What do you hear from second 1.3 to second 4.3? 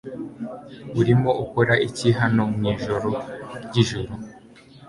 ukora iki hano mwijoro ryijoro